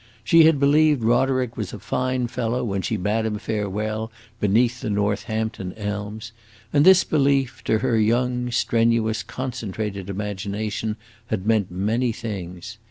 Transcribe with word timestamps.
She 0.23 0.45
had 0.45 0.59
believed 0.59 1.03
Roderick 1.03 1.55
was 1.55 1.73
a 1.73 1.79
fine 1.79 2.25
fellow 2.25 2.63
when 2.63 2.81
she 2.81 2.97
bade 2.97 3.23
him 3.23 3.37
farewell 3.37 4.11
beneath 4.39 4.81
the 4.81 4.89
Northampton 4.89 5.73
elms, 5.77 6.31
and 6.73 6.83
this 6.83 7.03
belief, 7.03 7.63
to 7.65 7.77
her 7.77 7.99
young, 7.99 8.49
strenuous, 8.49 9.21
concentrated 9.21 10.09
imagination, 10.09 10.95
had 11.27 11.45
meant 11.45 11.69
many 11.69 12.11
things. 12.11 12.79